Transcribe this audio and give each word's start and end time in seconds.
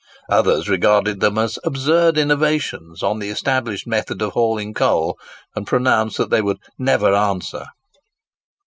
Others 0.31 0.67
regarded 0.67 1.19
them 1.19 1.37
as 1.37 1.59
absurd 1.63 2.17
innovations 2.17 3.03
on 3.03 3.19
the 3.19 3.29
established 3.29 3.85
method 3.85 4.19
of 4.23 4.31
hauling 4.31 4.73
coal; 4.73 5.15
and 5.55 5.67
pronounced 5.67 6.17
that 6.17 6.31
they 6.31 6.41
would 6.41 6.57
"never 6.79 7.13
answer." 7.13 7.67